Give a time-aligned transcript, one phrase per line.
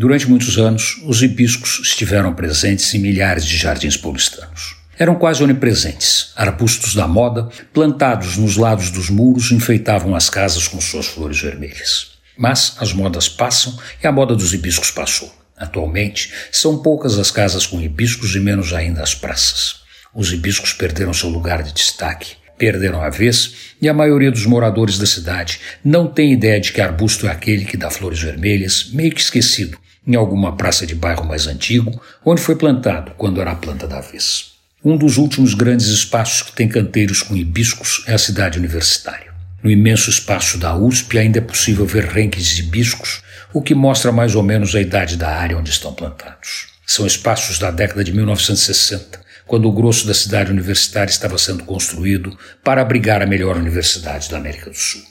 [0.00, 4.74] Durante muitos anos, os hibiscos estiveram presentes em milhares de jardins paulistanos.
[4.98, 6.32] Eram quase onipresentes.
[6.34, 12.12] Arbustos da moda, plantados nos lados dos muros, enfeitavam as casas com suas flores vermelhas.
[12.34, 15.30] Mas as modas passam e a moda dos hibiscos passou.
[15.54, 19.80] Atualmente, são poucas as casas com hibiscos e menos ainda as praças.
[20.14, 24.96] Os hibiscos perderam seu lugar de destaque, perderam a vez e a maioria dos moradores
[24.96, 29.14] da cidade não tem ideia de que arbusto é aquele que dá flores vermelhas, meio
[29.14, 33.56] que esquecido, em alguma praça de bairro mais antigo, onde foi plantado quando era a
[33.56, 34.52] planta da vez.
[34.82, 39.30] Um dos últimos grandes espaços que tem canteiros com hibiscos é a cidade universitária.
[39.62, 43.22] No imenso espaço da USP ainda é possível ver renques de hibiscos,
[43.52, 46.68] o que mostra mais ou menos a idade da área onde estão plantados.
[46.86, 52.36] São espaços da década de 1960, quando o grosso da cidade universitária estava sendo construído
[52.64, 55.02] para abrigar a melhor universidade da América do Sul.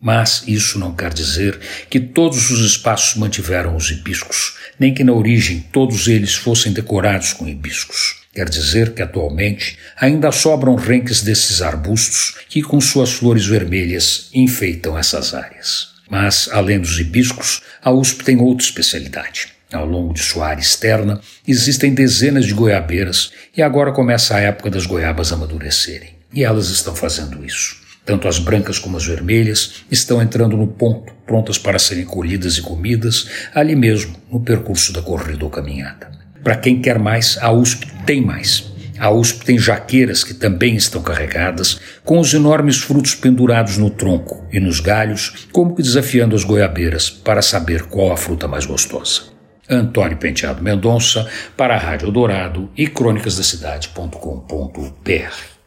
[0.00, 5.12] Mas isso não quer dizer que todos os espaços mantiveram os hibiscos, nem que na
[5.12, 8.20] origem todos eles fossem decorados com hibiscos.
[8.32, 14.96] Quer dizer que atualmente ainda sobram renques desses arbustos que, com suas flores vermelhas, enfeitam
[14.96, 15.88] essas áreas.
[16.08, 19.48] Mas, além dos hibiscos, a USP tem outra especialidade.
[19.72, 24.70] Ao longo de sua área externa, existem dezenas de goiabeiras e agora começa a época
[24.70, 26.14] das goiabas amadurecerem.
[26.32, 27.79] E elas estão fazendo isso.
[28.04, 32.62] Tanto as brancas como as vermelhas estão entrando no ponto, prontas para serem colhidas e
[32.62, 36.10] comidas ali mesmo, no percurso da corrida ou caminhada.
[36.42, 38.70] Para quem quer mais, a USP tem mais.
[38.98, 44.46] A USP tem jaqueiras que também estão carregadas, com os enormes frutos pendurados no tronco
[44.52, 49.40] e nos galhos, como que desafiando as goiabeiras para saber qual a fruta mais gostosa.
[49.70, 51.26] Antônio Penteado Mendonça,
[51.56, 55.59] para a Rádio Dourado e crônicasdacidade.com.br.